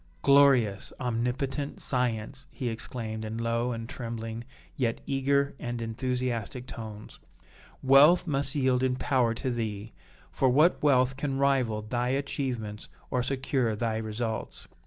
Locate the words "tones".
6.65-7.19